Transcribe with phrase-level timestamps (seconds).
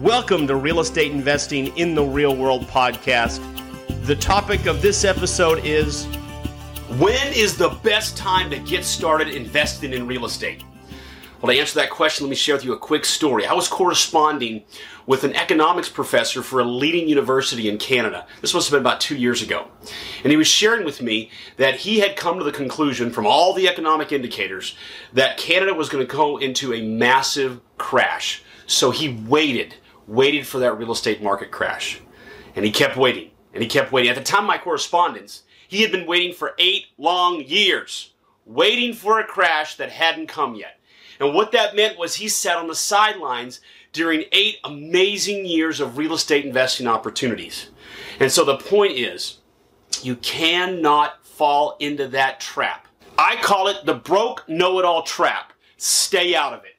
[0.00, 3.38] Welcome to Real Estate Investing in the Real World podcast.
[4.06, 6.06] The topic of this episode is
[6.96, 10.64] When is the best time to get started investing in real estate?
[11.42, 13.44] Well, to answer that question, let me share with you a quick story.
[13.44, 14.64] I was corresponding
[15.04, 18.26] with an economics professor for a leading university in Canada.
[18.40, 19.68] This must have been about two years ago.
[20.24, 23.52] And he was sharing with me that he had come to the conclusion from all
[23.52, 24.76] the economic indicators
[25.12, 28.42] that Canada was going to go into a massive crash.
[28.66, 29.74] So he waited,
[30.06, 32.00] waited for that real estate market crash.
[32.56, 34.10] And he kept waiting, and he kept waiting.
[34.10, 38.12] At the time of my correspondence, he had been waiting for eight long years,
[38.44, 40.80] waiting for a crash that hadn't come yet.
[41.20, 43.60] And what that meant was he sat on the sidelines
[43.92, 47.70] during eight amazing years of real estate investing opportunities.
[48.18, 49.38] And so the point is,
[50.02, 52.86] you cannot fall into that trap.
[53.18, 55.52] I call it the broke know it all trap.
[55.76, 56.76] Stay out of it.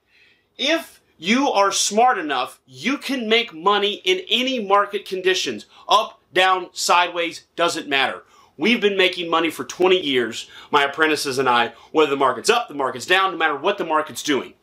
[0.57, 5.67] If you are smart enough, you can make money in any market conditions.
[5.87, 8.23] Up, down, sideways, doesn't matter.
[8.57, 12.67] We've been making money for 20 years, my apprentices and I, whether the market's up,
[12.67, 14.55] the market's down, no matter what the market's doing.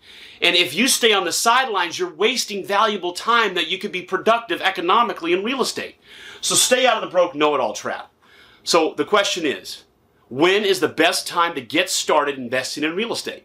[0.43, 4.03] And if you stay on the sidelines, you're wasting valuable time that you could be
[4.03, 5.95] productive economically in real estate.
[6.41, 8.11] So stay out of the broke know it all trap.
[8.65, 9.85] So the question is,
[10.29, 13.45] when is the best time to get started investing in real estate?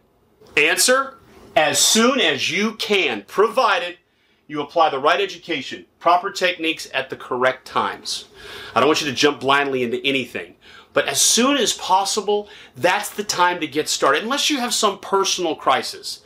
[0.56, 1.18] Answer,
[1.56, 3.98] as soon as you can, provided
[4.46, 8.26] you apply the right education, proper techniques at the correct times.
[8.74, 10.56] I don't want you to jump blindly into anything.
[10.92, 14.98] But as soon as possible, that's the time to get started, unless you have some
[15.00, 16.20] personal crisis.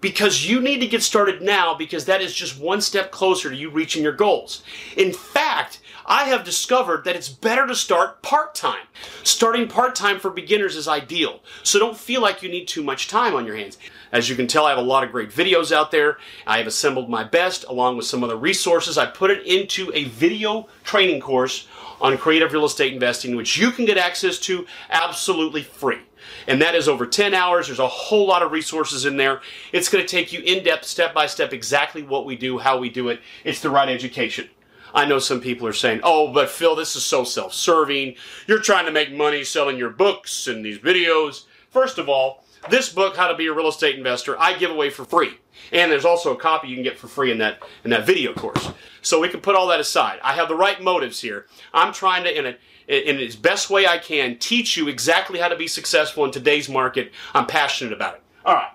[0.00, 3.56] Because you need to get started now because that is just one step closer to
[3.56, 4.62] you reaching your goals.
[4.96, 8.86] In fact, I have discovered that it's better to start part time.
[9.24, 11.40] Starting part time for beginners is ideal.
[11.62, 13.76] So don't feel like you need too much time on your hands.
[14.10, 16.16] As you can tell, I have a lot of great videos out there.
[16.46, 18.96] I have assembled my best along with some other resources.
[18.96, 21.68] I put it into a video training course
[22.00, 26.00] on creative real estate investing, which you can get access to absolutely free.
[26.46, 27.66] And that is over 10 hours.
[27.66, 29.42] There's a whole lot of resources in there.
[29.72, 32.78] It's going to take you in depth, step by step, exactly what we do, how
[32.78, 33.20] we do it.
[33.44, 34.48] It's the right education.
[34.94, 38.16] I know some people are saying, oh, but Phil, this is so self serving.
[38.46, 41.44] You're trying to make money selling your books and these videos.
[41.70, 44.90] First of all, this book, How to Be a Real Estate Investor, I give away
[44.90, 45.38] for free.
[45.72, 48.32] And there's also a copy you can get for free in that in that video
[48.32, 48.70] course.
[49.02, 50.18] So we can put all that aside.
[50.22, 51.46] I have the right motives here.
[51.72, 52.56] I'm trying to, in a
[52.88, 56.68] in its best way I can, teach you exactly how to be successful in today's
[56.68, 57.12] market.
[57.34, 58.22] I'm passionate about it.
[58.46, 58.72] All right.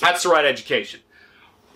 [0.00, 1.00] That's the right education.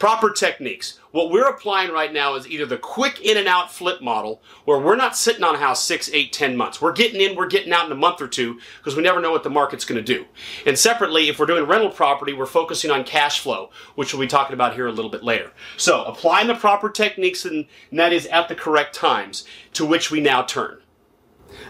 [0.00, 0.98] Proper techniques.
[1.10, 4.78] What we're applying right now is either the quick in and out flip model, where
[4.78, 6.80] we're not sitting on a house six, eight, ten months.
[6.80, 9.30] We're getting in, we're getting out in a month or two, because we never know
[9.30, 10.24] what the market's going to do.
[10.64, 14.26] And separately, if we're doing rental property, we're focusing on cash flow, which we'll be
[14.26, 15.52] talking about here a little bit later.
[15.76, 19.44] So, applying the proper techniques, and that is at the correct times,
[19.74, 20.80] to which we now turn.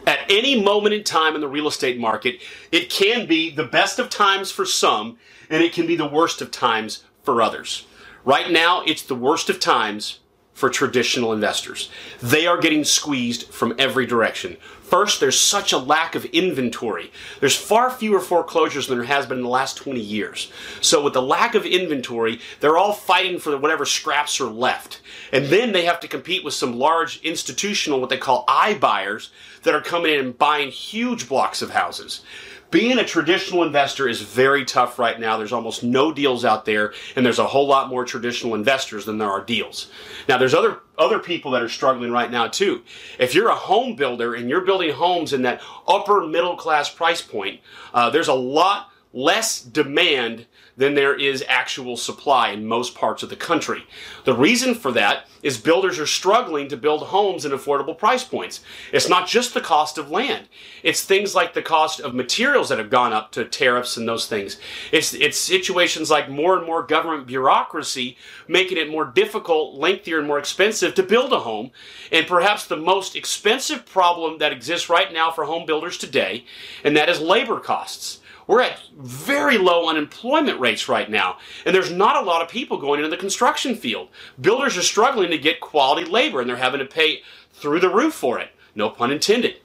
[0.07, 2.37] At any moment in time in the real estate market,
[2.71, 6.41] it can be the best of times for some, and it can be the worst
[6.41, 7.87] of times for others.
[8.25, 10.21] Right now, it's the worst of times
[10.53, 11.91] for traditional investors.
[12.21, 14.59] They are getting squeezed from every direction.
[14.83, 17.13] First, there's such a lack of inventory.
[17.39, 20.53] There's far fewer foreclosures than there has been in the last 20 years.
[20.83, 25.01] So with the lack of inventory, they're all fighting for whatever scraps are left.
[25.33, 29.31] And then they have to compete with some large institutional, what they call iBuyers,
[29.63, 32.23] that are coming in and buying huge blocks of houses
[32.71, 35.37] being a traditional investor is very tough right now.
[35.37, 39.19] There's almost no deals out there, and there's a whole lot more traditional investors than
[39.19, 39.91] there are deals.
[40.29, 42.83] Now, there's other other people that are struggling right now too.
[43.19, 47.23] If you're a home builder and you're building homes in that upper middle class price
[47.23, 47.61] point,
[47.95, 53.29] uh, there's a lot less demand than there is actual supply in most parts of
[53.29, 53.85] the country.
[54.25, 58.61] The reason for that is builders are struggling to build homes in affordable price points.
[58.93, 60.49] It's not just the cost of land.
[60.83, 64.27] It's things like the cost of materials that have gone up to tariffs and those
[64.27, 64.59] things.
[64.91, 68.17] It's it's situations like more and more government bureaucracy
[68.49, 71.73] making it more difficult, lengthier and more expensive to build a home.
[72.11, 76.45] And perhaps the most expensive problem that exists right now for home builders today,
[76.85, 78.21] and that is labor costs.
[78.47, 82.79] We're at very low unemployment rates right now, and there's not a lot of people
[82.79, 84.09] going into the construction field.
[84.41, 87.23] Builders are struggling to get quality labor, and they're having to pay
[87.53, 88.51] through the roof for it.
[88.75, 89.57] No pun intended.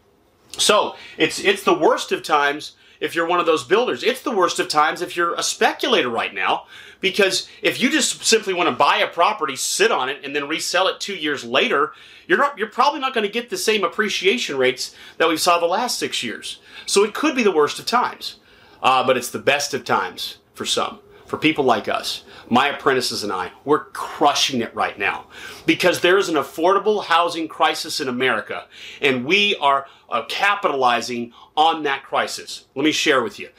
[0.58, 4.04] So it's it's the worst of times if you're one of those builders.
[4.04, 6.66] It's the worst of times if you're a speculator right now,
[7.02, 10.48] because if you just simply want to buy a property, sit on it, and then
[10.48, 11.92] resell it two years later,
[12.28, 15.60] you're not you're probably not going to get the same appreciation rates that we saw
[15.60, 16.60] the last six years.
[16.86, 18.38] So it could be the worst of times
[18.86, 21.00] uh, but it's the best of times for some.
[21.26, 25.26] For people like us, my apprentices and I, we're crushing it right now
[25.66, 28.68] because there's an affordable housing crisis in America
[29.02, 32.66] and we are uh, capitalizing on that crisis.
[32.76, 33.50] Let me share with you.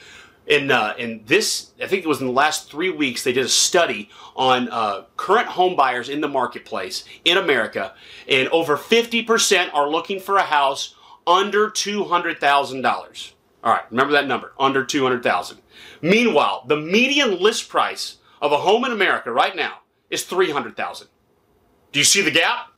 [0.46, 3.46] In, uh, in this, I think it was in the last three weeks, they did
[3.46, 7.94] a study on uh, current home buyers in the marketplace in America,
[8.28, 10.94] and over 50% are looking for a house
[11.26, 13.32] under $200,000.
[13.64, 15.58] All right, remember that number, under 200,000.
[16.02, 19.78] Meanwhile, the median list price of a home in America right now
[20.10, 21.08] is 300,000.
[21.92, 22.72] Do you see the gap?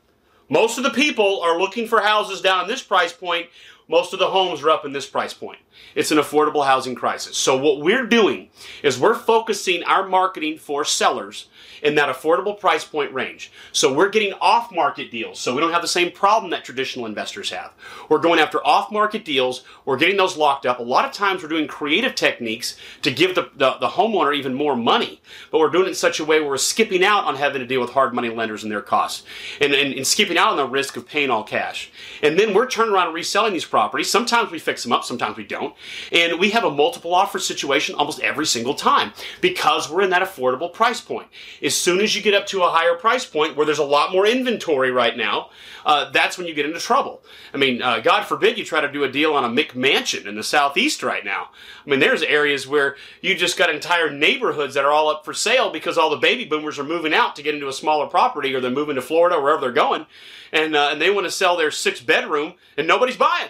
[0.48, 3.48] Most of the people are looking for houses down in this price point.
[3.90, 5.60] Most of the homes are up in this price point.
[5.94, 7.38] It's an affordable housing crisis.
[7.38, 8.50] So what we're doing
[8.82, 11.48] is we're focusing our marketing for sellers
[11.82, 13.50] in that affordable price point range.
[13.72, 15.38] So we're getting off market deals.
[15.40, 17.72] So we don't have the same problem that traditional investors have.
[18.10, 19.64] We're going after off market deals.
[19.86, 20.80] We're getting those locked up.
[20.80, 24.52] A lot of times we're doing creative techniques to give the, the, the homeowner even
[24.52, 27.36] more money, but we're doing it in such a way where we're skipping out on
[27.36, 29.24] having to deal with hard money lenders and their costs
[29.62, 31.90] and, and, and skipping out on the risk of paying all cash.
[32.22, 33.77] And then we're turning around and reselling these properties.
[34.04, 35.74] Sometimes we fix them up, sometimes we don't.
[36.12, 40.22] And we have a multiple offer situation almost every single time because we're in that
[40.22, 41.28] affordable price point.
[41.62, 44.12] As soon as you get up to a higher price point where there's a lot
[44.12, 45.50] more inventory right now,
[45.84, 47.22] uh, that's when you get into trouble.
[47.54, 50.36] I mean, uh, God forbid you try to do a deal on a McMansion in
[50.36, 51.48] the southeast right now.
[51.86, 55.32] I mean, there's areas where you just got entire neighborhoods that are all up for
[55.32, 58.54] sale because all the baby boomers are moving out to get into a smaller property
[58.54, 60.06] or they're moving to Florida or wherever they're going,
[60.52, 63.48] and uh, and they want to sell their six bedroom and nobody's buying.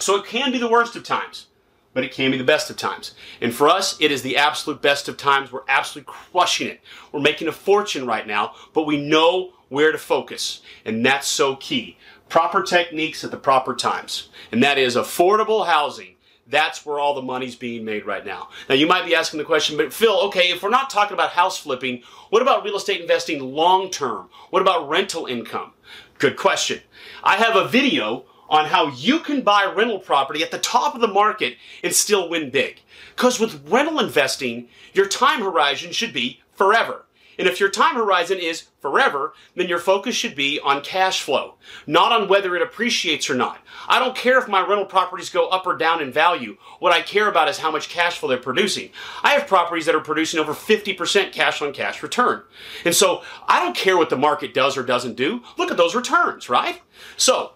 [0.00, 1.46] So it can be the worst of times
[1.92, 3.14] but it can be the best of times.
[3.40, 5.50] And for us, it is the absolute best of times.
[5.50, 6.80] We're absolutely crushing it.
[7.12, 10.62] We're making a fortune right now, but we know where to focus.
[10.84, 11.96] And that's so key.
[12.28, 14.28] Proper techniques at the proper times.
[14.52, 16.14] And that is affordable housing.
[16.46, 18.48] That's where all the money's being made right now.
[18.68, 21.30] Now, you might be asking the question, but Phil, okay, if we're not talking about
[21.30, 24.28] house flipping, what about real estate investing long term?
[24.50, 25.72] What about rental income?
[26.18, 26.80] Good question.
[27.22, 31.00] I have a video on how you can buy rental property at the top of
[31.00, 32.80] the market and still win big.
[33.14, 37.06] Because with rental investing, your time horizon should be forever.
[37.38, 41.54] And if your time horizon is forever, then your focus should be on cash flow,
[41.86, 43.60] not on whether it appreciates or not.
[43.88, 46.58] I don't care if my rental properties go up or down in value.
[46.80, 48.90] What I care about is how much cash flow they're producing.
[49.22, 52.42] I have properties that are producing over 50% cash on cash return.
[52.84, 55.42] And so I don't care what the market does or doesn't do.
[55.56, 56.82] Look at those returns, right?
[57.16, 57.54] So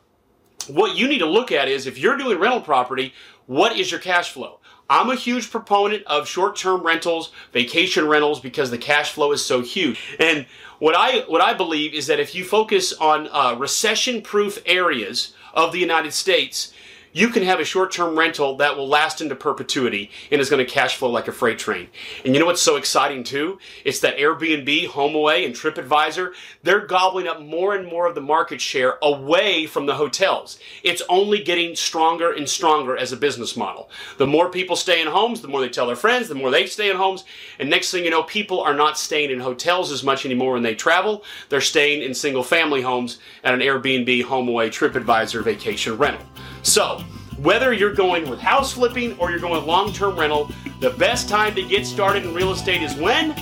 [0.69, 3.13] what you need to look at is if you're doing rental property,
[3.47, 4.61] what is your cash flow?
[4.89, 9.63] I'm a huge proponent of short-term rentals, vacation rentals because the cash flow is so
[9.63, 9.99] huge.
[10.19, 10.47] And
[10.79, 15.73] what I what I believe is that if you focus on uh, recession-proof areas of
[15.73, 16.73] the United States,
[17.15, 20.71] you can have a short-term rental that will last into perpetuity and is going to
[20.71, 21.89] cash flow like a freight train.
[22.25, 23.59] And you know what's so exciting too?
[23.85, 26.33] It's that Airbnb, HomeAway, and TripAdvisor,
[26.65, 30.59] they're gobbling up more and more of the market share away from the hotels.
[30.83, 33.89] It's only getting stronger and stronger as a business model.
[34.19, 36.67] The more people stay in homes, the more they tell their friends, the more they
[36.67, 37.25] stay in homes,
[37.61, 40.63] and next thing you know, people are not staying in hotels as much anymore when
[40.65, 41.23] they travel.
[41.49, 46.27] They're staying in single family homes at an Airbnb, HomeAway, TripAdvisor vacation rental.
[46.65, 47.05] So,
[47.37, 50.51] whether you're going with house flipping or you're going long term rental,
[50.81, 53.33] the best time to get started in real estate is when?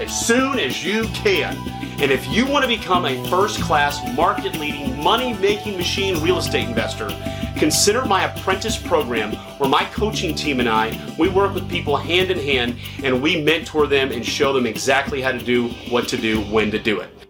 [0.00, 1.56] As soon as you can.
[2.00, 6.38] And if you want to become a first class, market leading, money making machine real
[6.38, 7.08] estate investor,
[7.58, 12.30] consider my apprentice program where my coaching team and I, we work with people hand
[12.30, 16.16] in hand and we mentor them and show them exactly how to do what to
[16.16, 17.29] do, when to do it.